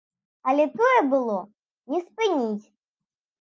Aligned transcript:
Але 0.53 0.63
тое 0.79 0.99
было 1.11 1.35
не 1.93 1.99
спыніць. 2.07 2.67